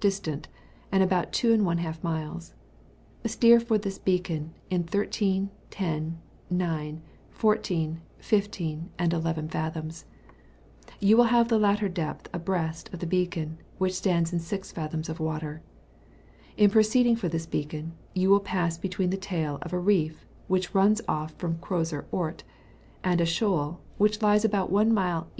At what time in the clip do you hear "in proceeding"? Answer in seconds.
16.58-17.16